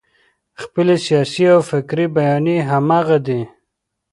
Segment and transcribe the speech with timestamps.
[0.61, 3.41] خپلې سیاسي او فکري بیانیې همغه دي.